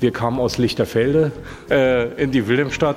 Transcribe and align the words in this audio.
Wir 0.00 0.12
kamen 0.12 0.40
aus 0.40 0.56
Lichterfelde 0.56 1.30
äh, 1.70 2.14
in 2.14 2.30
die 2.30 2.48
Wilhelmstadt. 2.48 2.96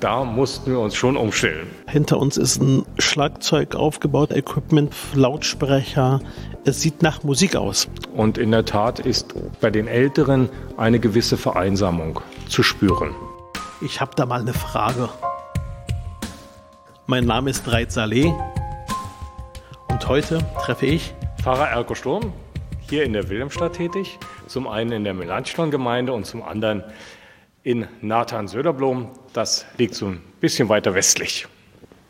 Da 0.00 0.22
mussten 0.24 0.72
wir 0.72 0.80
uns 0.80 0.94
schon 0.94 1.16
umstellen. 1.16 1.70
Hinter 1.88 2.18
uns 2.18 2.36
ist 2.36 2.60
ein 2.60 2.84
Schlagzeug 2.98 3.74
aufgebaut, 3.74 4.32
Equipment, 4.32 4.92
Lautsprecher. 5.14 6.20
Es 6.64 6.82
sieht 6.82 7.02
nach 7.02 7.22
Musik 7.22 7.56
aus. 7.56 7.88
Und 8.14 8.36
in 8.36 8.50
der 8.50 8.66
Tat 8.66 8.98
ist 8.98 9.34
bei 9.62 9.70
den 9.70 9.88
Älteren 9.88 10.50
eine 10.76 10.98
gewisse 10.98 11.38
Vereinsamung 11.38 12.20
zu 12.48 12.62
spüren. 12.62 13.14
Ich 13.80 14.02
habe 14.02 14.12
da 14.14 14.26
mal 14.26 14.40
eine 14.40 14.52
Frage. 14.52 15.08
Mein 17.06 17.24
Name 17.24 17.48
ist 17.48 17.66
Reit 17.70 17.92
Saleh 17.92 18.30
und 19.88 20.06
heute 20.06 20.40
treffe 20.60 20.86
ich 20.86 21.14
Pfarrer 21.42 21.68
Erko 21.68 21.94
Sturm, 21.94 22.32
hier 22.88 23.04
in 23.04 23.12
der 23.12 23.28
Wilhelmstadt 23.28 23.74
tätig, 23.74 24.18
zum 24.46 24.68
einen 24.68 24.92
in 24.92 25.04
der 25.04 25.14
Melanchthon-Gemeinde 25.14 26.12
und 26.12 26.26
zum 26.26 26.42
anderen 26.42 26.84
in 27.62 27.86
Nathan-Söderblom. 28.00 29.10
Das 29.32 29.66
liegt 29.78 29.94
so 29.94 30.06
ein 30.06 30.20
bisschen 30.40 30.68
weiter 30.68 30.94
westlich. 30.94 31.46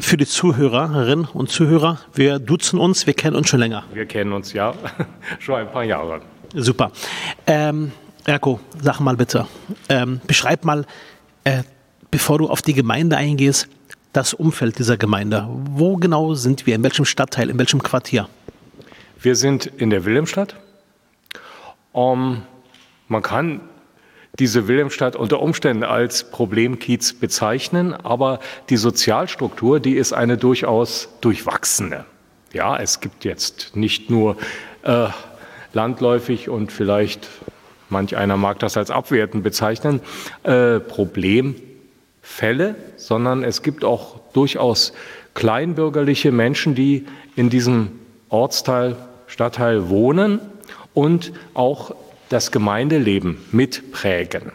Für 0.01 0.17
die 0.17 0.27
Zuhörerinnen 0.27 1.27
und 1.27 1.51
Zuhörer, 1.51 2.01
wir 2.15 2.39
duzen 2.39 2.79
uns, 2.79 3.07
wir 3.07 3.15
kennen 3.15 3.37
uns 3.37 3.48
schon 3.48 3.61
länger. 3.61 3.85
Wir 3.93 4.07
kennen 4.07 4.33
uns 4.33 4.53
ja 4.53 4.75
schon 5.39 5.57
ein 5.57 5.71
paar 5.71 5.85
Jahre. 5.85 6.21
Super. 6.55 6.91
Ähm, 7.47 7.93
Erko, 8.25 8.61
sag 8.81 9.01
mal 9.01 9.17
bitte, 9.17 9.47
ähm, 9.89 10.20
beschreib 10.27 10.65
mal, 10.65 10.87
äh, 11.45 11.62
bevor 12.11 12.39
du 12.39 12.48
auf 12.48 12.62
die 12.62 12.75
Gemeinde 12.75 13.17
eingehst, 13.17 13.69
das 14.12 14.34
Umfeld 14.34 14.79
dieser 14.79 14.97
Gemeinde. 14.97 15.48
Wo 15.48 15.97
genau 15.97 16.34
sind 16.34 16.67
wir? 16.67 16.75
In 16.75 16.83
welchem 16.83 17.05
Stadtteil? 17.05 17.51
In 17.51 17.59
welchem 17.59 17.83
Quartier? 17.83 18.29
Wir 19.20 19.37
sind 19.37 19.67
in 19.67 19.91
der 19.91 20.05
Wilhelmstadt. 20.05 20.57
Um, 21.93 22.43
man 23.09 23.23
kann 23.23 23.61
diese 24.39 24.67
Wilhelmstadt 24.67 25.15
unter 25.15 25.41
Umständen 25.41 25.85
als 25.85 26.31
Problemkiez 26.31 27.13
bezeichnen, 27.13 27.93
aber 27.93 28.41
die 28.71 28.79
Sozialstruktur, 28.79 29.79
die 29.79 29.95
ist 29.95 30.15
eine 30.15 30.39
durchaus 30.39 31.11
durchwachsene. 31.21 32.07
Ja, 32.53 32.79
es 32.79 33.01
gibt 33.01 33.25
jetzt 33.25 33.77
nicht 33.77 34.09
nur 34.11 34.37
äh, 34.83 35.09
landläufig 35.75 36.49
und 36.49 36.73
vielleicht 36.73 37.29
manch 37.91 38.17
einer 38.17 38.39
mag 38.39 38.59
das 38.59 38.77
als 38.77 38.91
abwertend 38.91 39.45
bezeichnen, 39.45 40.01
äh, 40.45 40.81
Problemfälle, 40.81 42.75
sondern 42.97 43.45
es 43.45 43.62
gibt 43.62 43.84
auch 43.84 44.21
durchaus 44.33 44.95
kleinbürgerliche 45.34 46.33
Menschen, 46.33 46.75
die 46.75 47.06
in 47.37 47.51
diesem 47.51 47.93
Ortsteil, 48.31 48.97
Stadtteil 49.27 49.91
wohnen 49.91 50.41
und 50.95 51.33
auch 51.55 51.95
das 52.29 52.51
Gemeindeleben 52.51 53.39
mitprägen. 53.53 54.53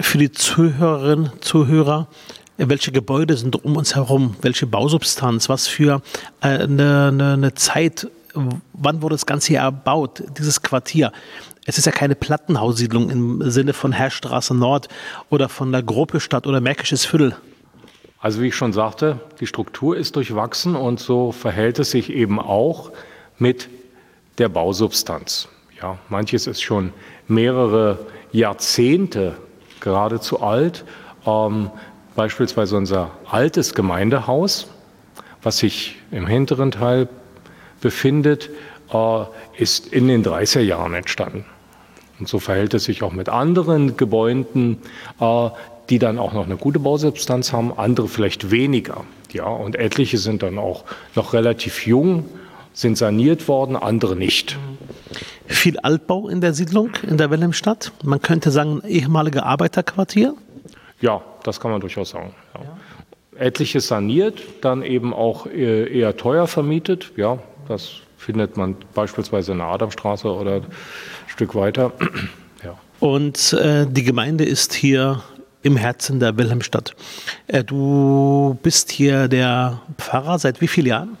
Für 0.00 0.18
die 0.18 0.32
Zuhörerinnen, 0.32 1.30
Zuhörer, 1.40 2.08
welche 2.56 2.92
Gebäude 2.92 3.36
sind 3.36 3.64
um 3.64 3.76
uns 3.76 3.96
herum? 3.96 4.36
Welche 4.42 4.66
Bausubstanz? 4.66 5.48
Was 5.48 5.66
für 5.66 6.02
eine, 6.40 7.08
eine, 7.08 7.32
eine 7.32 7.54
Zeit? 7.54 8.08
Wann 8.72 9.02
wurde 9.02 9.14
das 9.14 9.26
Ganze 9.26 9.48
hier 9.48 9.60
erbaut, 9.60 10.22
dieses 10.38 10.62
Quartier? 10.62 11.12
Es 11.66 11.78
ist 11.78 11.86
ja 11.86 11.92
keine 11.92 12.14
Plattenhaussiedlung 12.14 13.10
im 13.10 13.50
Sinne 13.50 13.72
von 13.72 13.92
Herrstraße 13.92 14.54
Nord 14.54 14.88
oder 15.30 15.48
von 15.48 15.72
der 15.72 15.82
Gruppestadt 15.82 16.46
oder 16.46 16.60
Märkisches 16.60 17.06
Viertel. 17.06 17.36
Also 18.20 18.40
wie 18.40 18.48
ich 18.48 18.54
schon 18.54 18.72
sagte, 18.72 19.20
die 19.40 19.46
Struktur 19.46 19.96
ist 19.96 20.16
durchwachsen 20.16 20.76
und 20.76 21.00
so 21.00 21.32
verhält 21.32 21.78
es 21.78 21.90
sich 21.90 22.10
eben 22.10 22.38
auch 22.38 22.90
mit 23.38 23.68
der 24.38 24.48
Bausubstanz. 24.48 25.48
Ja, 25.80 25.98
manches 26.08 26.46
ist 26.46 26.62
schon 26.62 26.92
mehrere 27.28 28.06
Jahrzehnte 28.32 29.36
geradezu 29.80 30.40
alt. 30.40 30.84
Ähm, 31.26 31.70
beispielsweise 32.16 32.76
unser 32.76 33.10
altes 33.30 33.74
Gemeindehaus, 33.74 34.68
was 35.42 35.58
sich 35.58 35.96
im 36.10 36.26
hinteren 36.26 36.70
Teil 36.70 37.08
befindet, 37.80 38.50
äh, 38.92 39.24
ist 39.56 39.86
in 39.88 40.08
den 40.08 40.24
30er 40.24 40.60
Jahren 40.60 40.94
entstanden. 40.94 41.44
Und 42.18 42.28
so 42.28 42.38
verhält 42.38 42.74
es 42.74 42.84
sich 42.84 43.02
auch 43.02 43.12
mit 43.12 43.28
anderen 43.28 43.96
Gebäuden, 43.96 44.78
äh, 45.20 45.50
die 45.90 45.98
dann 45.98 46.18
auch 46.18 46.32
noch 46.32 46.46
eine 46.46 46.56
gute 46.56 46.78
Bausubstanz 46.78 47.52
haben, 47.52 47.76
andere 47.76 48.08
vielleicht 48.08 48.50
weniger. 48.50 49.04
Ja, 49.32 49.46
und 49.46 49.76
etliche 49.76 50.18
sind 50.18 50.42
dann 50.42 50.58
auch 50.58 50.84
noch 51.14 51.32
relativ 51.32 51.86
jung, 51.86 52.24
sind 52.74 52.98
saniert 52.98 53.48
worden, 53.48 53.76
andere 53.76 54.16
nicht. 54.16 54.58
Viel 55.46 55.78
Altbau 55.78 56.28
in 56.28 56.40
der 56.40 56.52
Siedlung, 56.52 56.90
in 57.08 57.16
der 57.16 57.30
Wilhelmstadt. 57.30 57.92
Man 58.02 58.20
könnte 58.20 58.50
sagen, 58.50 58.82
ein 58.82 58.88
ehemaliges 58.88 59.42
Arbeiterquartier. 59.42 60.34
Ja, 61.00 61.22
das 61.42 61.60
kann 61.60 61.70
man 61.70 61.80
durchaus 61.80 62.10
sagen. 62.10 62.34
Ja. 62.54 62.60
Ja. 62.60 63.40
Etliches 63.40 63.88
saniert, 63.88 64.42
dann 64.60 64.82
eben 64.82 65.12
auch 65.14 65.46
eher 65.46 66.16
teuer 66.16 66.46
vermietet. 66.46 67.12
Ja, 67.16 67.38
das 67.68 68.00
findet 68.16 68.56
man 68.56 68.76
beispielsweise 68.94 69.52
in 69.52 69.58
der 69.58 69.68
Adamstraße 69.68 70.28
oder 70.28 70.56
ein 70.56 70.66
Stück 71.26 71.54
weiter. 71.54 71.92
Ja. 72.64 72.78
Und 72.98 73.52
äh, 73.52 73.84
die 73.86 74.04
Gemeinde 74.04 74.44
ist 74.44 74.72
hier 74.72 75.22
im 75.60 75.76
Herzen 75.76 76.18
der 76.18 76.38
Wilhelmstadt. 76.38 76.96
Äh, 77.46 77.62
du 77.62 78.56
bist 78.62 78.90
hier 78.90 79.28
der 79.28 79.82
Pfarrer 79.98 80.38
seit 80.38 80.62
wie 80.62 80.68
vielen 80.68 80.86
Jahren? 80.86 81.18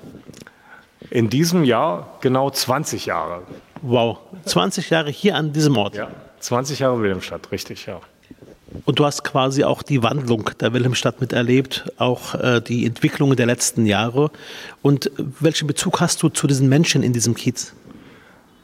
In 1.14 1.30
diesem 1.30 1.62
Jahr 1.62 2.08
genau 2.22 2.50
20 2.50 3.06
Jahre. 3.06 3.42
Wow, 3.82 4.18
20 4.46 4.90
Jahre 4.90 5.10
hier 5.10 5.36
an 5.36 5.52
diesem 5.52 5.76
Ort. 5.76 5.94
Ja, 5.94 6.08
20 6.40 6.80
Jahre 6.80 7.00
Wilhelmstadt, 7.00 7.52
richtig, 7.52 7.86
ja. 7.86 8.00
Und 8.84 8.98
du 8.98 9.04
hast 9.04 9.22
quasi 9.22 9.62
auch 9.62 9.84
die 9.84 10.02
Wandlung 10.02 10.50
der 10.58 10.72
Wilhelmstadt 10.72 11.20
miterlebt, 11.20 11.84
auch 11.98 12.34
äh, 12.34 12.60
die 12.60 12.84
Entwicklungen 12.84 13.36
der 13.36 13.46
letzten 13.46 13.86
Jahre. 13.86 14.32
Und 14.82 15.12
welchen 15.16 15.68
Bezug 15.68 16.00
hast 16.00 16.20
du 16.24 16.30
zu 16.30 16.48
diesen 16.48 16.68
Menschen 16.68 17.04
in 17.04 17.12
diesem 17.12 17.36
Kiez? 17.36 17.74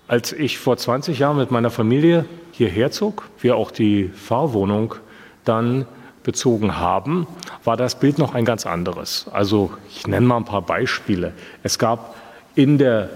Als 0.08 0.32
ich 0.32 0.58
vor 0.58 0.76
20 0.76 1.20
Jahren 1.20 1.36
mit 1.36 1.52
meiner 1.52 1.70
Familie 1.70 2.24
hierher 2.50 2.90
zog, 2.90 3.28
wir 3.40 3.54
auch 3.54 3.70
die 3.70 4.08
Fahrwohnung 4.08 4.96
dann 5.44 5.86
bezogen 6.24 6.78
haben, 6.78 7.28
war 7.62 7.76
das 7.76 8.00
Bild 8.00 8.18
noch 8.18 8.34
ein 8.34 8.44
ganz 8.44 8.66
anderes. 8.66 9.26
Also 9.30 9.70
ich 9.88 10.08
nenne 10.08 10.26
mal 10.26 10.38
ein 10.38 10.44
paar 10.44 10.62
Beispiele. 10.62 11.32
Es 11.62 11.78
gab 11.78 12.16
in 12.54 12.78
der 12.78 13.08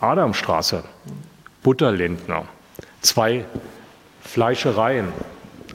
Adamstraße 0.00 0.84
Butterlindner, 1.62 2.44
zwei 3.00 3.44
Fleischereien, 4.22 5.08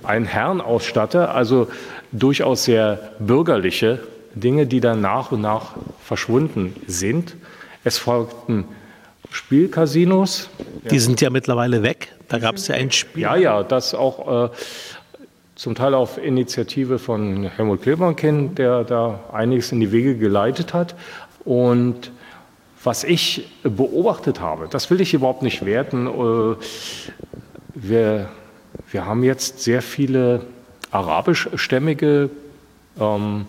ein 0.04 0.26
Herrenausstatter, 0.26 1.34
also 1.34 1.68
durchaus 2.12 2.66
sehr 2.66 3.12
bürgerliche 3.20 4.00
Dinge, 4.36 4.66
die 4.66 4.80
dann 4.80 5.02
nach 5.02 5.32
und 5.32 5.42
nach 5.42 5.74
verschwunden 6.04 6.76
sind. 6.88 7.36
Es 7.84 7.98
folgten 7.98 8.66
Spielcasinos. 9.30 10.50
Die 10.90 11.00
sind 11.00 11.22
ja 11.22 11.30
mittlerweile 11.30 11.84
weg. 11.84 12.14
Da 12.30 12.40
gab 12.40 12.56
es 12.56 12.68
ja 12.68 12.76
ein 12.76 12.92
Spiel. 12.92 13.24
Ja, 13.24 13.36
ja, 13.36 13.64
das 13.64 13.94
auch 13.94 14.46
äh, 14.46 14.50
zum 15.56 15.76
Teil 15.76 15.94
auf 15.94 16.18
Initiative 16.18 17.00
von 17.00 17.44
Helmut 17.44 17.82
Kleberkin, 17.82 18.56
der 18.56 18.84
da 18.84 19.20
einiges 19.32 19.72
in 19.72 19.80
die 19.80 19.92
Wege 19.92 20.18
geleitet 20.18 20.74
hat. 20.74 20.96
Und 21.46 22.12
was 22.84 23.04
ich 23.04 23.48
beobachtet 23.64 24.40
habe, 24.42 24.68
das 24.70 24.90
will 24.90 25.02
ich 25.02 25.14
überhaupt 25.14 25.42
nicht 25.42 25.66
werten. 25.66 26.08
Äh, 26.08 26.56
wir, 27.76 28.30
wir 28.92 29.06
haben 29.06 29.24
jetzt 29.24 29.60
sehr 29.64 29.82
viele 29.82 30.46
arabischstämmige 30.92 32.30
ähm, 33.00 33.46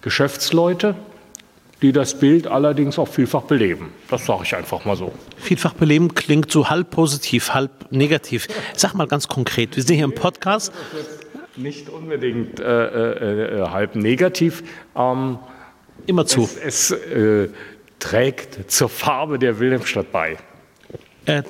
Geschäftsleute, 0.00 0.94
die 1.82 1.92
das 1.92 2.18
Bild 2.18 2.48
allerdings 2.48 2.98
auch 2.98 3.06
vielfach 3.06 3.42
beleben. 3.42 3.92
Das 4.10 4.26
sage 4.26 4.40
ich 4.44 4.56
einfach 4.56 4.84
mal 4.84 4.96
so. 4.96 5.12
Vielfach 5.36 5.74
beleben 5.74 6.14
klingt 6.14 6.50
so 6.50 6.68
halb 6.68 6.90
positiv, 6.90 7.54
halb 7.54 7.92
negativ. 7.92 8.48
Sag 8.74 8.94
mal 8.94 9.06
ganz 9.06 9.28
konkret, 9.28 9.76
wir 9.76 9.82
sind 9.82 9.96
hier 9.96 10.04
im 10.04 10.14
Podcast. 10.14 10.72
Nicht 11.56 11.88
unbedingt 11.88 12.58
äh, 12.58 12.64
äh, 12.64 13.60
äh, 13.60 13.68
halb 13.68 13.94
negativ. 13.94 14.62
Ähm, 14.96 15.38
Immer 16.06 16.26
zu. 16.26 16.48
Es, 16.64 16.90
es 16.90 16.90
äh, 16.90 17.48
trägt 17.98 18.70
zur 18.70 18.88
Farbe 18.88 19.38
der 19.38 19.58
Wilhelmstadt 19.58 20.12
bei. 20.12 20.36
Äh, 21.26 21.42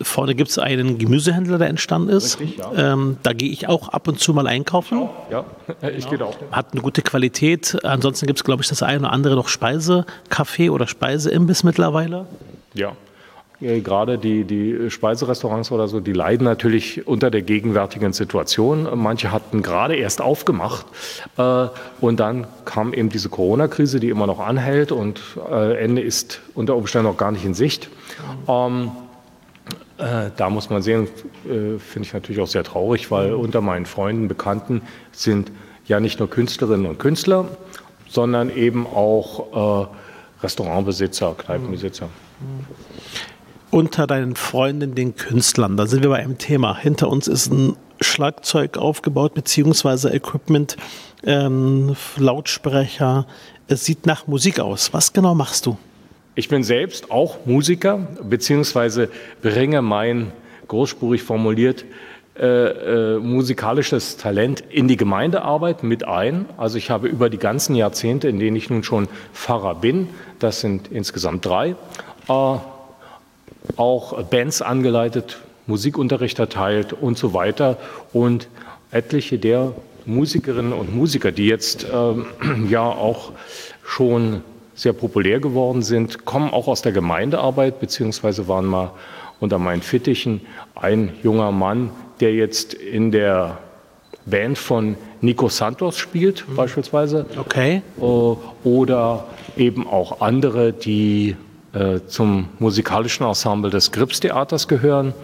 vorne 0.00 0.34
gibt 0.34 0.50
es 0.50 0.58
einen 0.58 0.98
Gemüsehändler, 0.98 1.58
der 1.58 1.68
entstanden 1.68 2.10
ist. 2.10 2.38
Richtig, 2.38 2.58
ja. 2.58 2.92
ähm, 2.92 3.16
da 3.22 3.32
gehe 3.32 3.50
ich 3.50 3.68
auch 3.68 3.88
ab 3.88 4.06
und 4.08 4.20
zu 4.20 4.32
mal 4.32 4.46
einkaufen. 4.46 5.08
Ja, 5.30 5.44
ich 5.96 6.08
gehe 6.08 6.24
auch. 6.24 6.36
Hat 6.52 6.72
eine 6.72 6.80
gute 6.80 7.02
Qualität. 7.02 7.84
Ansonsten 7.84 8.26
gibt 8.26 8.38
es, 8.38 8.44
glaube 8.44 8.62
ich, 8.62 8.68
das 8.68 8.82
eine 8.82 9.00
oder 9.00 9.12
andere 9.12 9.34
noch 9.34 9.48
Speisecafé 9.48 10.70
oder 10.70 10.86
Speiseimbiss 10.86 11.64
mittlerweile. 11.64 12.26
Ja. 12.74 12.92
Gerade 13.62 14.18
die, 14.18 14.44
die 14.44 14.90
Speiserestaurants 14.90 15.70
oder 15.70 15.88
so, 15.88 16.00
die 16.00 16.12
leiden 16.12 16.44
natürlich 16.44 17.06
unter 17.06 17.30
der 17.30 17.42
gegenwärtigen 17.42 18.12
Situation. 18.12 18.88
Manche 18.94 19.30
hatten 19.30 19.62
gerade 19.62 19.96
erst 19.96 20.20
aufgemacht 20.20 20.86
äh, 21.38 21.68
und 22.00 22.20
dann 22.20 22.46
kam 22.64 22.92
eben 22.92 23.08
diese 23.08 23.28
Corona-Krise, 23.28 24.00
die 24.00 24.08
immer 24.08 24.26
noch 24.26 24.40
anhält 24.40 24.92
und 24.92 25.20
äh, 25.50 25.82
Ende 25.82 26.02
ist 26.02 26.40
unter 26.54 26.76
Umständen 26.76 27.08
noch 27.08 27.16
gar 27.16 27.30
nicht 27.32 27.44
in 27.44 27.54
Sicht. 27.54 27.88
Ähm, 28.48 28.90
Äh, 29.98 30.30
da 30.36 30.50
muss 30.50 30.68
man 30.68 30.82
sehen, 30.82 31.06
äh, 31.44 31.78
finde 31.78 32.06
ich 32.08 32.12
natürlich 32.12 32.40
auch 32.40 32.48
sehr 32.48 32.64
traurig, 32.64 33.10
weil 33.10 33.34
unter 33.34 33.60
meinen 33.60 33.86
Freunden, 33.86 34.26
Bekannten 34.26 34.82
sind 35.12 35.52
ja 35.86 36.00
nicht 36.00 36.18
nur 36.18 36.28
Künstlerinnen 36.28 36.86
und 36.86 36.98
Künstler, 36.98 37.46
sondern 38.08 38.50
eben 38.50 38.86
auch 38.86 39.84
äh, 39.84 40.42
Restaurantbesitzer, 40.42 41.34
Kneipenbesitzer. 41.38 42.08
Unter 43.72 44.06
deinen 44.06 44.36
Freunden, 44.36 44.94
den 44.94 45.16
Künstlern, 45.16 45.78
da 45.78 45.86
sind 45.86 46.02
wir 46.02 46.10
bei 46.10 46.18
einem 46.18 46.36
Thema. 46.36 46.76
Hinter 46.76 47.08
uns 47.08 47.26
ist 47.26 47.50
ein 47.50 47.74
Schlagzeug 48.02 48.76
aufgebaut, 48.76 49.32
beziehungsweise 49.32 50.10
Equipment, 50.10 50.76
ähm, 51.24 51.96
Lautsprecher. 52.18 53.26
Es 53.68 53.86
sieht 53.86 54.04
nach 54.04 54.26
Musik 54.26 54.60
aus. 54.60 54.92
Was 54.92 55.14
genau 55.14 55.34
machst 55.34 55.64
du? 55.64 55.78
Ich 56.34 56.50
bin 56.50 56.64
selbst 56.64 57.10
auch 57.10 57.46
Musiker, 57.46 58.06
beziehungsweise 58.22 59.08
bringe 59.40 59.80
mein, 59.80 60.32
großspurig 60.68 61.22
formuliert, 61.22 61.86
äh, 62.38 63.14
äh, 63.14 63.18
musikalisches 63.20 64.18
Talent 64.18 64.62
in 64.68 64.86
die 64.86 64.98
Gemeindearbeit 64.98 65.82
mit 65.82 66.06
ein. 66.06 66.44
Also 66.58 66.76
ich 66.76 66.90
habe 66.90 67.08
über 67.08 67.30
die 67.30 67.38
ganzen 67.38 67.74
Jahrzehnte, 67.74 68.28
in 68.28 68.38
denen 68.38 68.54
ich 68.54 68.68
nun 68.68 68.82
schon 68.82 69.08
Pfarrer 69.32 69.76
bin, 69.76 70.08
das 70.40 70.60
sind 70.60 70.88
insgesamt 70.88 71.46
drei, 71.46 71.74
äh, 72.28 72.56
auch 73.76 74.22
Bands 74.24 74.62
angeleitet, 74.62 75.38
Musikunterricht 75.66 76.38
erteilt 76.38 76.92
und 76.92 77.18
so 77.18 77.34
weiter. 77.34 77.76
Und 78.12 78.48
etliche 78.90 79.38
der 79.38 79.72
Musikerinnen 80.06 80.72
und 80.72 80.94
Musiker, 80.94 81.32
die 81.32 81.46
jetzt 81.46 81.86
ähm, 81.92 82.26
ja 82.68 82.82
auch 82.82 83.32
schon 83.84 84.42
sehr 84.74 84.92
populär 84.92 85.40
geworden 85.40 85.82
sind, 85.82 86.24
kommen 86.24 86.50
auch 86.50 86.66
aus 86.66 86.82
der 86.82 86.92
Gemeindearbeit, 86.92 87.78
beziehungsweise 87.78 88.48
waren 88.48 88.64
mal 88.64 88.92
unter 89.38 89.58
meinen 89.58 89.82
Fittichen 89.82 90.40
ein 90.74 91.12
junger 91.22 91.52
Mann, 91.52 91.90
der 92.20 92.34
jetzt 92.34 92.74
in 92.74 93.12
der 93.12 93.58
Band 94.24 94.56
von 94.56 94.96
Nico 95.20 95.48
Santos 95.48 95.98
spielt, 95.98 96.48
mhm. 96.48 96.56
beispielsweise. 96.56 97.26
Okay. 97.38 97.82
Äh, 98.00 98.02
oder 98.02 99.26
eben 99.56 99.86
auch 99.86 100.20
andere, 100.20 100.72
die 100.72 101.36
zum 102.06 102.50
musikalischen 102.58 103.24
Ensemble 103.24 103.70
des 103.70 103.92
Gripstheaters 103.92 104.68
gehören. 104.68 105.14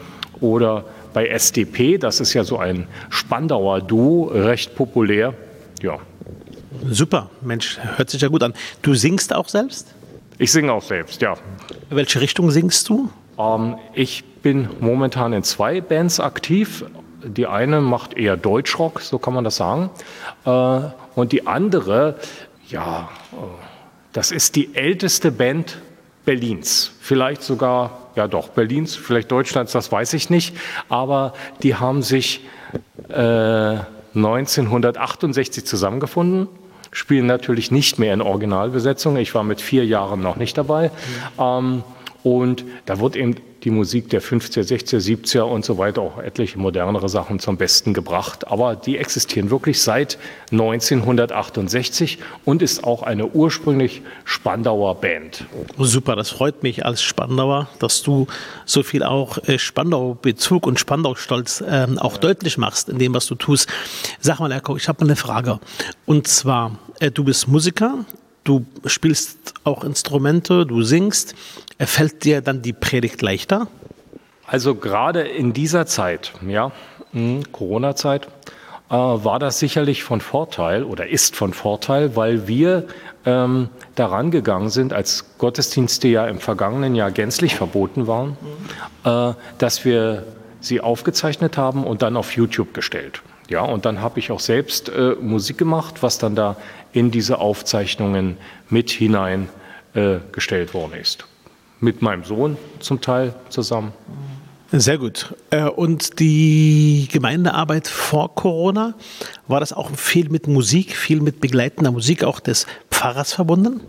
Oder 0.40 0.84
bei 1.12 1.26
SDP, 1.26 1.98
das 1.98 2.20
ist 2.20 2.32
ja 2.32 2.42
so 2.42 2.58
ein 2.58 2.86
Spandauer 3.10 3.82
Duo, 3.82 4.30
recht 4.32 4.74
populär. 4.74 5.34
Ja, 5.82 5.98
Super, 6.90 7.30
Mensch, 7.40 7.78
hört 7.96 8.10
sich 8.10 8.20
ja 8.20 8.28
gut 8.28 8.42
an. 8.42 8.54
Du 8.82 8.94
singst 8.94 9.34
auch 9.34 9.48
selbst? 9.48 9.94
Ich 10.38 10.52
singe 10.52 10.72
auch 10.72 10.82
selbst, 10.82 11.20
ja. 11.22 11.36
Welche 11.90 12.20
Richtung 12.20 12.50
singst 12.50 12.88
du? 12.88 13.10
Ähm, 13.38 13.76
ich 13.94 14.24
bin 14.42 14.68
momentan 14.80 15.32
in 15.32 15.42
zwei 15.42 15.80
Bands 15.80 16.20
aktiv. 16.20 16.84
Die 17.24 17.46
eine 17.46 17.80
macht 17.80 18.14
eher 18.14 18.36
Deutschrock, 18.36 19.00
so 19.00 19.18
kann 19.18 19.34
man 19.34 19.44
das 19.44 19.56
sagen. 19.56 19.90
Äh, 20.44 20.80
und 21.16 21.32
die 21.32 21.46
andere, 21.46 22.16
ja, 22.68 23.08
äh, 23.32 23.36
das 24.12 24.30
ist 24.30 24.54
die 24.54 24.74
älteste 24.76 25.32
Band 25.32 25.78
Berlins. 26.28 26.92
Vielleicht 27.00 27.42
sogar, 27.42 28.10
ja 28.14 28.28
doch, 28.28 28.48
Berlins, 28.48 28.94
vielleicht 28.94 29.30
Deutschlands, 29.32 29.72
das 29.72 29.90
weiß 29.90 30.12
ich 30.12 30.28
nicht. 30.28 30.54
Aber 30.90 31.32
die 31.62 31.74
haben 31.74 32.02
sich 32.02 32.42
äh, 33.08 33.78
1968 34.14 35.64
zusammengefunden 35.64 36.48
spielen 36.90 37.26
natürlich 37.26 37.70
nicht 37.70 37.98
mehr 37.98 38.12
in 38.14 38.22
Originalbesetzung. 38.22 39.16
Ich 39.18 39.34
war 39.34 39.42
mit 39.42 39.60
vier 39.60 39.84
Jahren 39.86 40.22
noch 40.22 40.36
nicht 40.36 40.56
dabei. 40.56 40.88
Mhm. 40.88 41.42
Ähm, 41.42 41.84
und 42.22 42.64
da 42.86 42.98
wird 42.98 43.14
eben 43.14 43.36
die 43.64 43.70
Musik 43.70 44.08
der 44.10 44.22
50er, 44.22 44.62
60er, 44.62 44.98
70er 44.98 45.42
und 45.42 45.64
so 45.64 45.78
weiter, 45.78 46.02
auch 46.02 46.18
etliche 46.18 46.58
modernere 46.58 47.08
Sachen 47.08 47.38
zum 47.38 47.56
Besten 47.56 47.94
gebracht. 47.94 48.46
Aber 48.46 48.76
die 48.76 48.98
existieren 48.98 49.50
wirklich 49.50 49.82
seit 49.82 50.18
1968 50.52 52.18
und 52.44 52.62
ist 52.62 52.84
auch 52.84 53.02
eine 53.02 53.26
ursprünglich 53.26 54.02
Spandauer 54.24 55.00
Band. 55.00 55.44
Oh, 55.76 55.84
super, 55.84 56.16
das 56.16 56.30
freut 56.30 56.62
mich 56.62 56.84
als 56.84 57.02
Spandauer, 57.02 57.68
dass 57.78 58.02
du 58.02 58.26
so 58.64 58.82
viel 58.82 59.02
auch 59.02 59.38
äh, 59.48 59.58
Spandau-Bezug 59.58 60.66
und 60.66 60.78
Spandau-Stolz 60.78 61.64
ähm, 61.68 61.98
auch 61.98 62.14
ja. 62.14 62.18
deutlich 62.20 62.58
machst 62.58 62.88
in 62.88 62.98
dem, 62.98 63.14
was 63.14 63.26
du 63.26 63.34
tust. 63.34 63.68
Sag 64.20 64.40
mal, 64.40 64.52
Erko, 64.52 64.76
ich 64.76 64.88
habe 64.88 65.04
mal 65.04 65.10
eine 65.10 65.16
Frage. 65.16 65.58
Und 66.06 66.28
zwar, 66.28 66.78
äh, 67.00 67.10
du 67.10 67.24
bist 67.24 67.48
Musiker, 67.48 68.04
du 68.48 68.64
spielst 68.86 69.54
auch 69.64 69.84
Instrumente, 69.84 70.64
du 70.66 70.82
singst. 70.82 71.34
Fällt 71.78 72.24
dir 72.24 72.40
dann 72.40 72.62
die 72.62 72.72
Predigt 72.72 73.22
leichter? 73.22 73.68
Also 74.46 74.74
gerade 74.74 75.22
in 75.22 75.52
dieser 75.52 75.86
Zeit, 75.86 76.32
ja, 76.46 76.72
hm, 77.12 77.52
Corona-Zeit, 77.52 78.28
äh, 78.88 78.94
war 78.94 79.38
das 79.38 79.58
sicherlich 79.58 80.02
von 80.02 80.22
Vorteil 80.22 80.84
oder 80.84 81.06
ist 81.08 81.36
von 81.36 81.52
Vorteil, 81.52 82.16
weil 82.16 82.48
wir 82.48 82.86
ähm, 83.26 83.68
daran 83.94 84.30
gegangen 84.30 84.70
sind, 84.70 84.94
als 84.94 85.36
Gottesdienste 85.36 86.08
ja 86.08 86.26
im 86.26 86.38
vergangenen 86.40 86.94
Jahr 86.94 87.10
gänzlich 87.10 87.54
verboten 87.54 88.06
waren, 88.06 88.38
äh, 89.04 89.34
dass 89.58 89.84
wir 89.84 90.24
sie 90.60 90.80
aufgezeichnet 90.80 91.58
haben 91.58 91.84
und 91.84 92.00
dann 92.00 92.16
auf 92.16 92.34
YouTube 92.34 92.72
gestellt. 92.72 93.22
Ja, 93.48 93.62
und 93.62 93.86
dann 93.86 94.00
habe 94.00 94.18
ich 94.18 94.30
auch 94.30 94.40
selbst 94.40 94.90
äh, 94.90 95.14
Musik 95.20 95.58
gemacht, 95.58 96.02
was 96.02 96.18
dann 96.18 96.34
da 96.34 96.56
in 96.92 97.10
diese 97.10 97.38
Aufzeichnungen 97.38 98.36
mit 98.68 98.90
hineingestellt 98.90 100.70
äh, 100.70 100.74
worden 100.74 100.92
ist. 101.00 101.26
Mit 101.80 102.02
meinem 102.02 102.24
Sohn 102.24 102.58
zum 102.80 103.00
Teil 103.00 103.34
zusammen. 103.48 103.92
Sehr 104.70 104.98
gut. 104.98 105.34
Äh, 105.50 105.64
und 105.64 106.20
die 106.20 107.08
Gemeindearbeit 107.10 107.88
vor 107.88 108.34
Corona, 108.34 108.94
war 109.46 109.60
das 109.60 109.72
auch 109.72 109.90
viel 109.96 110.28
mit 110.28 110.46
Musik, 110.46 110.94
viel 110.94 111.20
mit 111.22 111.40
begleitender 111.40 111.90
Musik 111.90 112.24
auch 112.24 112.40
des 112.40 112.66
Pfarrers 112.90 113.32
verbunden? 113.32 113.80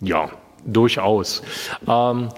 Ja, 0.00 0.30
durchaus. 0.64 1.42
Ähm, 1.88 2.28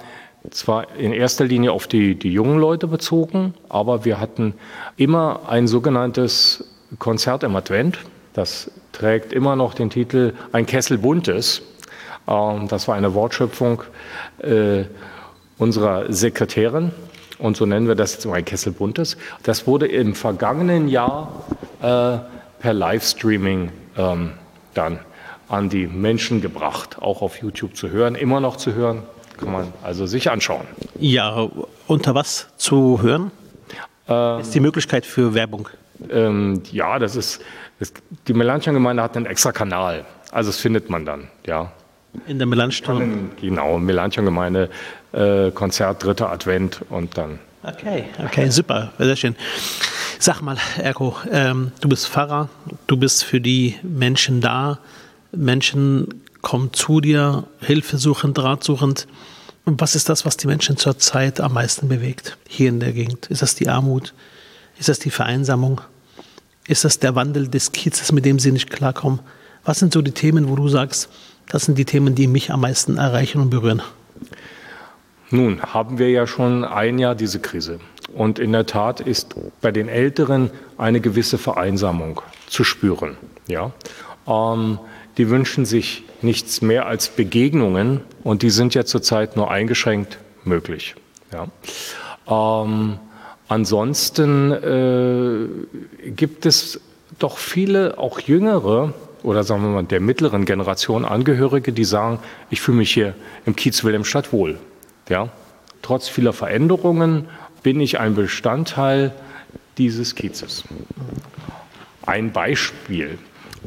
zwar 0.51 0.97
in 0.97 1.13
erster 1.13 1.45
Linie 1.45 1.73
auf 1.73 1.87
die, 1.87 2.15
die 2.15 2.33
jungen 2.33 2.59
Leute 2.59 2.87
bezogen, 2.87 3.55
aber 3.69 4.05
wir 4.05 4.21
hatten 4.21 4.55
immer 4.97 5.43
ein 5.49 5.67
sogenanntes 5.67 6.65
Konzert 6.99 7.43
im 7.43 7.55
Advent. 7.57 7.99
Das 8.33 8.71
trägt 8.93 9.33
immer 9.33 9.57
noch 9.57 9.75
den 9.75 9.91
Titel 9.91 10.33
Ein 10.53 10.67
Kessel 10.67 10.99
Buntes. 10.99 11.63
Ähm, 12.27 12.69
das 12.69 12.89
war 12.89 12.95
eine 12.95 13.15
Wortschöpfung 13.15 13.83
äh, 14.39 14.85
unserer 15.59 16.13
Sekretärin. 16.13 16.93
Und 17.39 17.57
so 17.57 17.67
nennen 17.67 17.89
wir 17.89 17.95
das 17.95 18.15
jetzt 18.15 18.27
ein 18.27 18.45
Kessel 18.45 18.73
Buntes. 18.73 19.17
Das 19.43 19.67
wurde 19.67 19.87
im 19.87 20.15
vergangenen 20.15 20.89
Jahr 20.89 21.45
äh, 21.81 22.19
per 22.61 22.73
Livestreaming 22.75 23.71
ähm, 23.97 24.33
dann 24.75 25.01
an 25.49 25.69
die 25.69 25.87
Menschen 25.87 26.41
gebracht, 26.41 26.99
auch 27.01 27.23
auf 27.23 27.43
YouTube 27.43 27.77
zu 27.77 27.91
hören, 27.91 28.15
immer 28.15 28.41
noch 28.41 28.57
zu 28.57 28.75
hören, 28.75 29.03
kann 29.41 29.53
man 29.53 29.73
also 29.83 30.07
sich 30.07 30.31
anschauen. 30.31 30.67
Ja, 30.99 31.49
unter 31.87 32.15
was 32.15 32.49
zu 32.57 33.01
hören? 33.03 33.31
Ähm, 34.09 34.41
ist 34.41 34.55
die 34.55 34.61
Möglichkeit 34.61 35.07
für 35.07 35.35
Werbung? 35.35 35.69
Ähm, 36.11 36.63
ja, 36.73 36.99
das 36.99 37.17
ist, 37.17 37.43
das, 37.79 37.93
die 38.27 38.35
Melanchthon-Gemeinde 38.35 39.03
hat 39.03 39.17
einen 39.17 39.27
extra 39.27 39.53
Kanal. 39.53 40.05
Also 40.31 40.51
das 40.51 40.59
findet 40.59 40.91
man 40.91 41.05
dann, 41.05 41.29
ja. 41.47 41.73
In 42.27 42.39
der 42.39 42.47
Melanchthon? 42.47 43.31
Genau, 43.41 43.79
Melanchthon-Gemeinde, 43.79 44.69
äh, 45.13 45.51
Konzert, 45.53 46.03
dritter 46.05 46.31
Advent 46.31 46.81
und 46.91 47.17
dann. 47.17 47.39
Okay, 47.63 48.05
okay, 48.25 48.49
super, 48.49 48.93
sehr 48.99 49.17
schön. 49.17 49.37
Sag 50.19 50.41
mal, 50.41 50.57
Erko, 50.79 51.15
ähm, 51.31 51.73
du 51.81 51.89
bist 51.89 52.09
Pfarrer, 52.09 52.49
du 52.87 52.97
bist 52.97 53.25
für 53.25 53.41
die 53.41 53.77
Menschen 53.83 54.41
da. 54.41 54.79
Menschen 55.33 56.23
kommen 56.43 56.73
zu 56.73 57.01
dir, 57.01 57.45
hilfesuchend, 57.61 58.39
ratsuchend. 58.39 59.07
Und 59.65 59.81
was 59.81 59.95
ist 59.95 60.09
das, 60.09 60.25
was 60.25 60.37
die 60.37 60.47
Menschen 60.47 60.77
zurzeit 60.77 61.41
am 61.41 61.55
meisten 61.55 61.89
bewegt 61.89 62.37
hier 62.49 62.69
in 62.69 62.81
der 62.81 62.93
Gegend? 62.93 63.27
Ist 63.27 63.43
das 63.43 63.55
die 63.55 63.69
Armut? 63.69 64.15
Ist 64.79 64.89
das 64.89 64.99
die 64.99 65.11
Vereinsamung? 65.11 65.81
Ist 66.67 66.85
das 66.85 66.99
der 66.99 67.15
Wandel 67.15 67.49
des 67.49 67.73
Kiezes, 67.73 68.13
mit 68.13 68.25
dem 68.25 68.39
Sie 68.39 68.53
nicht 68.53 68.71
klarkommen? 68.71 69.21
Was 69.65 69.79
sind 69.79 69.93
so 69.93 70.03
die 70.03 70.13
Themen, 70.13 70.49
wo 70.49 70.57
du 70.57 70.69
sagst, 70.69 71.11
das 71.49 71.65
sind 71.65 71.77
die 71.77 71.85
Themen, 71.85 72.15
die 72.15 72.27
mich 72.27 72.51
am 72.51 72.61
meisten 72.61 72.97
erreichen 72.97 73.41
und 73.41 73.51
berühren? 73.51 73.83
Nun, 75.31 75.63
haben 75.63 75.99
wir 75.99 76.11
ja 76.11 76.27
schon 76.27 76.65
ein 76.65 76.99
Jahr 76.99 77.15
diese 77.15 77.41
Krise. 77.41 77.79
Und 78.15 78.39
in 78.39 78.53
der 78.53 78.67
Tat 78.67 79.01
ist 79.01 79.35
bei 79.61 79.71
den 79.71 79.89
Älteren 79.89 80.51
eine 80.79 81.01
gewisse 81.01 81.39
Vereinsamung 81.39 82.21
zu 82.49 82.65
spüren. 82.65 83.17
Ja? 83.47 83.71
Ähm, 84.27 84.79
die 85.21 85.29
wünschen 85.29 85.67
sich 85.67 86.03
nichts 86.23 86.63
mehr 86.63 86.87
als 86.87 87.11
Begegnungen 87.11 88.01
und 88.25 88.41
die 88.41 88.49
sind 88.49 88.75
ja 88.75 88.87
zurzeit 88.87 89.37
nur 89.37 89.51
eingeschränkt 89.51 90.19
möglich. 90.45 90.95
Ja? 91.31 91.47
Ähm, 92.65 92.99
Ansonsten 93.51 94.53
äh, 94.53 96.11
gibt 96.11 96.47
es 96.47 96.81
doch 97.19 97.37
viele, 97.37 97.99
auch 97.99 98.21
jüngere 98.21 98.95
oder 99.25 99.43
sagen 99.43 99.63
wir 99.63 99.71
mal 99.71 99.83
der 99.83 99.99
mittleren 99.99 100.45
Generation 100.45 101.05
Angehörige, 101.05 101.73
die 101.73 101.83
sagen, 101.83 102.21
ich 102.51 102.61
fühle 102.61 102.79
mich 102.79 102.95
hier 102.95 103.15
im 103.47 103.57
Kiez 103.57 103.83
Wilhelmstadt 103.83 104.33
wohl. 104.33 104.61
Ja? 105.09 105.31
Trotz 105.83 106.09
vieler 106.09 106.33
Veränderungen 106.33 107.27
bin 107.65 107.81
ich 107.81 107.99
ein 107.99 108.15
Bestandteil 108.15 109.13
dieses 109.79 110.15
Kiezes. 110.15 110.63
Ein 112.07 112.31
Beispiel. 112.31 113.19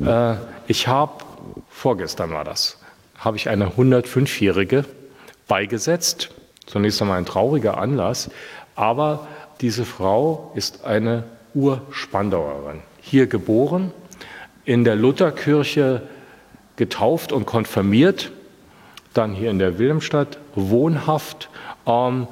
Äh, 0.01 0.36
ich 0.67 0.88
habe, 0.88 1.25
vorgestern 1.70 2.32
war 2.32 2.44
das, 2.44 2.80
habe 3.18 3.38
ich 3.38 3.50
eine 3.50 3.70
105-Jährige 3.70 4.86
beigesetzt. 5.48 6.32
Zunächst 6.66 7.02
einmal 7.02 7.18
ein 7.18 7.26
trauriger 7.26 7.78
Anlass, 7.78 8.30
aber 8.76 9.28
diese 9.62 9.86
Frau 9.86 10.52
ist 10.56 10.86
eine 10.86 11.24
Urspandauerin. 11.54 12.82
Hier 13.02 13.28
geboren, 13.28 13.92
in 14.66 14.84
der 14.84 14.96
Lutherkirche 14.96 16.04
getauft 16.76 17.32
und 17.32 17.46
konfirmiert, 17.46 18.32
dann 19.14 19.34
hier 19.34 19.52
in 19.52 19.60
der 19.60 19.78
Wilhelmstadt 19.78 20.40
wohnhaft 20.56 21.50
ähm, 21.86 22.28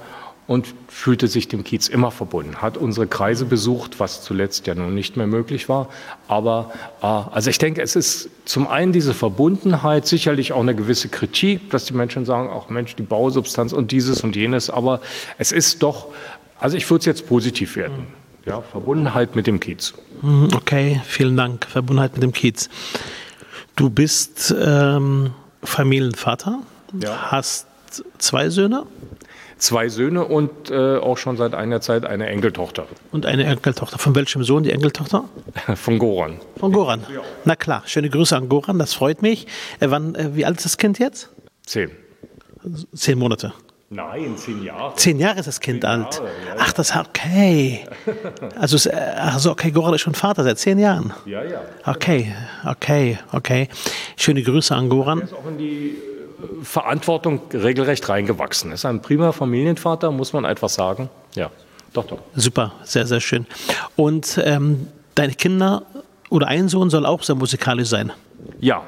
und 0.48 0.74
fühlte 0.88 1.28
sich 1.28 1.48
dem 1.48 1.64
Kiez 1.64 1.88
immer 1.88 2.12
verbunden, 2.12 2.58
hat 2.62 2.78
unsere 2.78 3.08
Kreise 3.08 3.46
besucht, 3.46 4.00
was 4.00 4.22
zuletzt 4.22 4.68
ja 4.68 4.76
nun 4.76 4.94
nicht 4.94 5.16
mehr 5.16 5.28
möglich 5.28 5.70
war. 5.70 5.88
Aber 6.28 6.72
äh, 7.02 7.06
also 7.06 7.50
ich 7.50 7.58
denke, 7.58 7.82
es 7.82 7.96
ist 7.96 8.30
zum 8.46 8.68
einen 8.68 8.92
diese 8.92 9.14
Verbundenheit, 9.14 10.08
sicherlich 10.08 10.52
auch 10.52 10.60
eine 10.60 10.76
gewisse 10.76 11.10
Kritik, 11.10 11.70
dass 11.70 11.86
die 11.86 11.94
Menschen 11.94 12.26
sagen, 12.26 12.50
auch 12.50 12.70
Mensch, 12.70 12.96
die 12.96 13.04
Bausubstanz 13.04 13.72
und 13.72 13.92
dieses 13.92 14.22
und 14.22 14.36
jenes, 14.36 14.70
aber 14.70 15.02
es 15.38 15.52
ist 15.52 15.84
doch, 15.84 16.08
also 16.60 16.76
ich 16.76 16.90
würde 16.90 17.00
es 17.00 17.06
jetzt 17.06 17.28
positiv 17.28 17.76
werden. 17.76 18.08
Ja, 18.46 18.62
Verbundenheit 18.62 19.36
mit 19.36 19.46
dem 19.46 19.60
Kiez. 19.60 19.94
Mhm, 20.22 20.50
okay, 20.56 21.02
vielen 21.06 21.38
Dank. 21.38 21.66
Verbundenheit 21.66 22.14
mit 22.14 22.24
dem 22.24 22.34
Kiez. 22.34 22.70
Du 23.76 23.90
bist 23.90 24.54
ähm, 24.60 25.32
Familienvater, 25.64 26.60
ja. 27.00 27.32
hast 27.32 27.68
zwei 28.18 28.50
Söhne 28.50 28.86
zwei 29.62 29.90
Söhne 29.90 30.26
und 30.26 30.72
äh, 30.72 30.98
auch 30.98 31.18
schon 31.18 31.38
seit 31.38 31.54
einer 31.54 31.82
Zeit 31.82 32.06
eine 32.06 32.28
Enkeltochter. 32.28 32.88
Und 33.12 33.26
eine 33.26 33.46
Enkeltochter. 33.46 33.98
Von 33.98 34.16
welchem 34.16 34.44
Sohn 34.44 34.64
die 34.64 34.72
Enkeltochter? 34.72 35.26
Von 35.76 36.00
Goran. 36.00 36.40
Von 36.58 36.72
Goran. 36.72 37.06
Ja. 37.14 37.22
Na 37.46 37.56
klar, 37.56 37.84
schöne 37.86 38.10
Grüße 38.10 38.36
an 38.36 38.50
Goran, 38.50 38.80
das 38.80 38.94
freut 38.94 39.22
mich. 39.22 39.48
Äh, 39.80 39.90
wann, 39.90 40.16
äh, 40.16 40.36
wie 40.36 40.46
alt 40.46 40.58
ist 40.58 40.66
das 40.66 40.78
Kind 40.78 41.00
jetzt? 41.00 41.30
Zehn. 41.66 41.92
Zehn 42.94 43.18
Monate. 43.18 43.54
Nein, 43.94 44.38
zehn 44.38 44.64
Jahre. 44.64 44.96
Zehn 44.96 45.20
Jahre 45.20 45.40
ist 45.40 45.48
das 45.48 45.60
Kind 45.60 45.84
Jahre, 45.84 46.06
alt. 46.06 46.16
Ja, 46.16 46.24
ja. 46.24 46.56
Ach, 46.60 46.72
das 46.72 46.96
okay. 46.96 47.86
Also, 48.56 48.90
also, 48.90 49.52
okay, 49.52 49.72
Goran 49.72 49.94
ist 49.94 50.02
schon 50.02 50.16
Vater 50.16 50.44
seit 50.44 50.60
zehn 50.60 50.80
Jahren. 50.80 51.14
Ja, 51.26 51.44
ja. 51.44 51.62
Okay, 51.86 52.34
okay, 52.66 53.20
okay. 53.34 53.68
Schöne 54.16 54.44
Grüße 54.44 54.74
an 54.74 54.88
Goran. 54.88 55.20
Er 55.20 55.24
ist 55.26 55.34
auch 55.34 55.46
in 55.46 55.58
die 55.58 55.98
Verantwortung 56.64 57.42
regelrecht 57.54 58.08
reingewachsen. 58.10 58.72
Ist 58.72 58.86
ein 58.86 59.02
prima 59.02 59.32
Familienvater, 59.32 60.12
muss 60.12 60.34
man 60.34 60.46
einfach 60.46 60.70
sagen. 60.70 61.10
Ja, 61.36 61.50
doch, 61.94 62.06
doch. 62.06 62.20
Super, 62.36 62.74
sehr, 62.84 63.06
sehr 63.06 63.20
schön. 63.20 63.46
Und 63.96 64.40
ähm, 64.44 64.88
deine 65.16 65.34
Kinder 65.34 65.84
oder 66.30 66.48
ein 66.48 66.70
Sohn 66.70 66.90
soll 66.90 67.06
auch 67.06 67.24
sehr 67.24 67.36
musikalisch 67.36 67.90
sein? 67.90 68.12
Ja, 68.60 68.84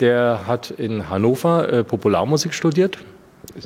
der 0.00 0.46
hat 0.46 0.70
in 0.70 1.08
Hannover 1.08 1.72
äh, 1.72 1.84
Popularmusik 1.84 2.54
studiert 2.54 2.98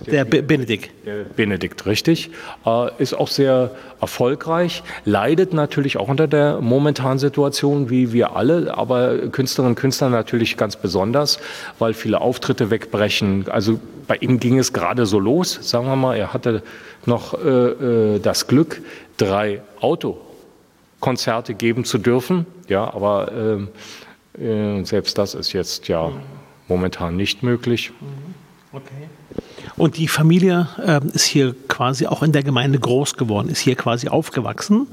der, 0.06 0.24
der 0.24 0.42
Benedikt. 0.42 0.90
Der 1.04 1.24
Benedikt, 1.24 1.86
richtig. 1.86 2.30
Äh, 2.64 2.90
ist 2.98 3.14
auch 3.14 3.28
sehr 3.28 3.70
erfolgreich, 4.00 4.82
leidet 5.04 5.52
natürlich 5.52 5.96
auch 5.96 6.08
unter 6.08 6.26
der 6.26 6.60
momentanen 6.60 7.18
Situation, 7.18 7.90
wie 7.90 8.12
wir 8.12 8.36
alle, 8.36 8.76
aber 8.76 9.28
Künstlerinnen 9.28 9.72
und 9.72 9.80
Künstler 9.80 10.08
natürlich 10.08 10.56
ganz 10.56 10.76
besonders, 10.76 11.38
weil 11.78 11.94
viele 11.94 12.20
Auftritte 12.20 12.70
wegbrechen. 12.70 13.46
Also 13.48 13.78
bei 14.06 14.16
ihm 14.16 14.40
ging 14.40 14.58
es 14.58 14.72
gerade 14.72 15.06
so 15.06 15.18
los, 15.18 15.58
sagen 15.62 15.86
wir 15.86 15.96
mal. 15.96 16.16
Er 16.16 16.32
hatte 16.32 16.62
noch 17.04 17.34
äh, 17.34 17.48
äh 17.48 18.18
das 18.18 18.46
Glück, 18.46 18.82
drei 19.16 19.62
Autokonzerte 19.80 21.54
geben 21.54 21.84
zu 21.84 21.98
dürfen. 21.98 22.46
Ja, 22.68 22.92
aber 22.92 23.30
ähm, 23.32 23.68
äh, 24.38 24.84
selbst 24.84 25.18
das 25.18 25.34
ist 25.34 25.52
jetzt 25.52 25.88
ja 25.88 26.12
momentan 26.68 27.16
nicht 27.16 27.42
möglich. 27.42 27.92
Okay. 28.72 29.08
Und 29.76 29.98
die 29.98 30.08
Familie 30.08 30.68
äh, 30.82 31.00
ist 31.12 31.24
hier 31.24 31.54
quasi 31.68 32.06
auch 32.06 32.22
in 32.22 32.32
der 32.32 32.42
Gemeinde 32.42 32.78
groß 32.78 33.16
geworden, 33.16 33.48
ist 33.48 33.60
hier 33.60 33.76
quasi 33.76 34.08
aufgewachsen. 34.08 34.86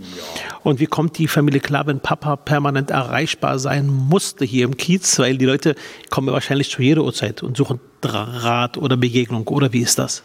Und 0.62 0.80
wie 0.80 0.88
kommt 0.88 1.18
die 1.18 1.30
Familie 1.30 1.62
klar, 1.62 1.88
wenn 1.88 2.02
Papa 2.02 2.36
permanent 2.36 2.92
erreichbar 2.92 3.60
sein 3.60 3.88
musste 3.88 4.44
hier 4.44 4.66
im 4.66 4.76
Kiez? 4.76 5.20
Weil 5.20 5.38
die 5.38 5.46
Leute 5.46 5.76
kommen 6.10 6.28
wahrscheinlich 6.28 6.70
zu 6.70 6.82
jeder 6.82 7.04
Uhrzeit 7.04 7.44
und 7.44 7.56
suchen 7.56 7.80
Rat 8.04 8.78
oder 8.78 8.98
Begegnung. 8.98 9.48
Oder 9.48 9.72
wie 9.72 9.82
ist 9.82 10.00
das? 10.00 10.24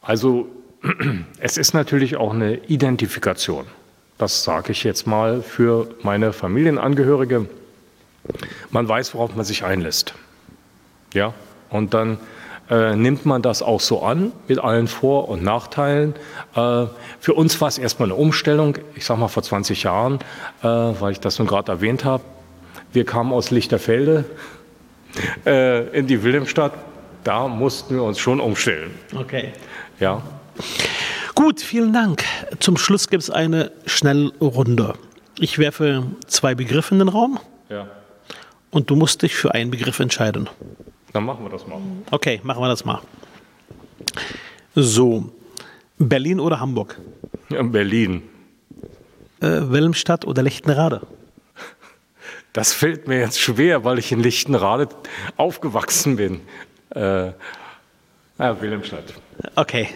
Also 0.00 0.48
es 1.38 1.58
ist 1.58 1.74
natürlich 1.74 2.16
auch 2.16 2.32
eine 2.32 2.56
Identifikation. 2.66 3.66
Das 4.16 4.44
sage 4.44 4.72
ich 4.72 4.84
jetzt 4.84 5.06
mal 5.06 5.42
für 5.42 5.88
meine 6.02 6.32
Familienangehörige. 6.32 7.46
Man 8.70 8.88
weiß, 8.88 9.14
worauf 9.14 9.34
man 9.34 9.44
sich 9.44 9.64
einlässt. 9.64 10.14
Ja, 11.12 11.34
und 11.70 11.94
dann 11.94 12.18
äh, 12.70 12.94
nimmt 12.94 13.26
man 13.26 13.42
das 13.42 13.62
auch 13.62 13.80
so 13.80 14.02
an 14.02 14.32
mit 14.46 14.58
allen 14.58 14.86
Vor- 14.86 15.28
und 15.28 15.42
Nachteilen. 15.42 16.14
Äh, 16.54 16.86
für 17.18 17.34
uns 17.34 17.60
war 17.60 17.68
es 17.68 17.78
erstmal 17.78 18.08
eine 18.08 18.14
Umstellung, 18.14 18.78
ich 18.94 19.04
sage 19.04 19.20
mal 19.20 19.28
vor 19.28 19.42
20 19.42 19.82
Jahren, 19.82 20.20
äh, 20.62 20.66
weil 20.66 21.12
ich 21.12 21.20
das 21.20 21.38
nun 21.38 21.48
gerade 21.48 21.72
erwähnt 21.72 22.04
habe. 22.04 22.22
Wir 22.92 23.04
kamen 23.04 23.32
aus 23.32 23.50
Lichterfelde 23.50 24.24
äh, 25.44 25.88
in 25.96 26.06
die 26.06 26.22
Wilhelmstadt. 26.22 26.72
Da 27.24 27.48
mussten 27.48 27.96
wir 27.96 28.02
uns 28.02 28.18
schon 28.18 28.40
umstellen. 28.40 28.92
Okay. 29.14 29.52
Ja. 29.98 30.22
Gut, 31.34 31.60
vielen 31.60 31.92
Dank. 31.92 32.24
Zum 32.60 32.76
Schluss 32.76 33.08
gibt 33.08 33.22
es 33.22 33.30
eine 33.30 33.72
Schnellrunde. 33.86 34.94
Ich 35.38 35.58
werfe 35.58 36.04
zwei 36.26 36.54
Begriffe 36.54 36.94
in 36.94 37.00
den 37.00 37.08
Raum. 37.08 37.38
Ja. 37.68 37.86
Und 38.70 38.90
du 38.90 38.96
musst 38.96 39.22
dich 39.22 39.34
für 39.34 39.54
einen 39.54 39.70
Begriff 39.70 40.00
entscheiden. 40.00 40.48
Dann 41.12 41.24
machen 41.24 41.44
wir 41.44 41.50
das 41.50 41.66
mal. 41.66 41.80
Okay, 42.10 42.40
machen 42.42 42.62
wir 42.62 42.68
das 42.68 42.84
mal. 42.84 43.00
So, 44.74 45.32
Berlin 45.98 46.40
oder 46.40 46.60
Hamburg? 46.60 46.98
Ja, 47.50 47.62
Berlin. 47.62 48.22
Äh, 49.40 49.46
Wilhelmstadt 49.46 50.26
oder 50.26 50.42
Lichtenrade? 50.42 51.06
Das 52.52 52.72
fällt 52.72 53.06
mir 53.06 53.18
jetzt 53.18 53.40
schwer, 53.40 53.84
weil 53.84 53.98
ich 53.98 54.10
in 54.12 54.20
Lichtenrade 54.20 54.88
aufgewachsen 55.36 56.16
bin. 56.16 56.40
Äh, 56.94 57.28
ja, 58.38 58.60
Wilhelmstadt. 58.60 59.14
Okay, 59.54 59.88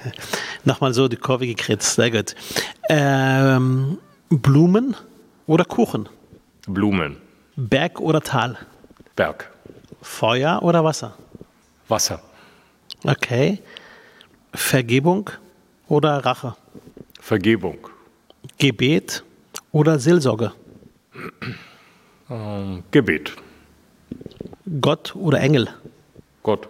nochmal 0.64 0.94
so 0.94 1.08
die 1.08 1.16
Kurve 1.16 1.46
gekritzt, 1.46 1.94
sehr 1.96 2.10
gut. 2.10 2.34
Ähm, 2.88 3.98
Blumen 4.28 4.96
oder 5.46 5.64
Kuchen? 5.64 6.08
Blumen. 6.66 7.16
Berg 7.56 8.00
oder 8.00 8.20
Tal? 8.20 8.58
Berg. 9.16 9.50
Feuer 10.04 10.62
oder 10.62 10.84
Wasser? 10.84 11.16
Wasser. 11.88 12.20
Okay. 13.04 13.58
Vergebung 14.52 15.30
oder 15.88 16.24
Rache? 16.24 16.54
Vergebung. 17.20 17.78
Gebet 18.58 19.24
oder 19.72 19.98
Seelsorge? 19.98 20.52
Ähm, 22.30 22.84
Gebet. 22.90 23.34
Gott 24.80 25.16
oder 25.16 25.40
Engel? 25.40 25.68
Gott. 26.42 26.68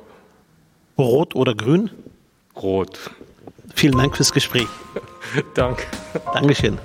Rot 0.97 1.35
oder 1.35 1.55
grün? 1.55 1.91
Rot. 2.57 2.99
Vielen 3.75 3.99
Dank 3.99 4.17
fürs 4.17 4.33
Gespräch. 4.33 4.69
Danke. 5.55 5.85
Dankeschön. 6.33 6.79